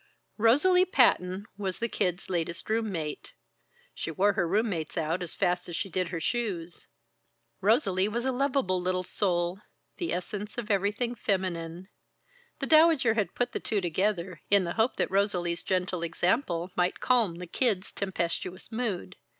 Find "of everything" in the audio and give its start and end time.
10.57-11.13